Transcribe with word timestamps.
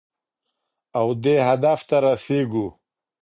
او 0.99 1.07
دې 1.23 1.35
هدف 1.49 1.79
ته 1.89 1.97
رسېږو. 2.03 2.67